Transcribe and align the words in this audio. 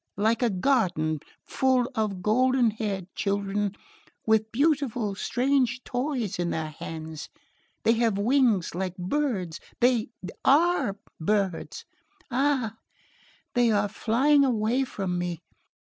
like 0.17 0.41
a 0.41 0.49
garden...full 0.49 1.87
of 1.93 2.23
golden 2.23 2.71
haired 2.71 3.05
children...with 3.13 4.51
beautiful 4.51 5.13
strange 5.13 5.83
toys 5.83 6.39
in 6.39 6.49
their 6.49 6.71
hands...they 6.71 7.93
have 7.93 8.17
wings 8.17 8.73
like 8.73 8.97
birds...they 8.97 10.07
ARE 10.43 10.97
birds...ah! 11.19 12.75
they 13.53 13.69
are 13.69 13.87
flying 13.87 14.43
away 14.43 14.83
from 14.83 15.19
me... 15.19 15.43